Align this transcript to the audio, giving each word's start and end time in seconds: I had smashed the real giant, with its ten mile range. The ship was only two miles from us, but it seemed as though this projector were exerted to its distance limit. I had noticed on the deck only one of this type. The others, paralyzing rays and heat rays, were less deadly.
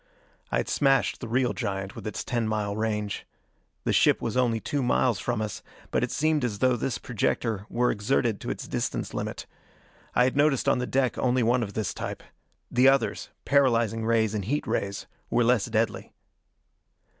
I 0.51 0.57
had 0.57 0.67
smashed 0.67 1.19
the 1.19 1.27
real 1.27 1.53
giant, 1.53 1.95
with 1.95 2.07
its 2.07 2.23
ten 2.23 2.47
mile 2.47 2.75
range. 2.75 3.23
The 3.83 3.93
ship 3.93 4.19
was 4.19 4.35
only 4.35 4.59
two 4.59 4.81
miles 4.81 5.19
from 5.19 5.43
us, 5.43 5.61
but 5.91 6.03
it 6.03 6.09
seemed 6.09 6.43
as 6.43 6.57
though 6.57 6.75
this 6.75 6.97
projector 6.97 7.67
were 7.69 7.91
exerted 7.91 8.41
to 8.41 8.49
its 8.49 8.67
distance 8.67 9.13
limit. 9.13 9.45
I 10.15 10.23
had 10.23 10.35
noticed 10.35 10.67
on 10.67 10.79
the 10.79 10.87
deck 10.87 11.19
only 11.19 11.43
one 11.43 11.61
of 11.61 11.73
this 11.73 11.93
type. 11.93 12.23
The 12.71 12.87
others, 12.87 13.29
paralyzing 13.45 14.03
rays 14.03 14.33
and 14.33 14.45
heat 14.45 14.65
rays, 14.65 15.05
were 15.29 15.43
less 15.43 15.65
deadly. 15.65 16.11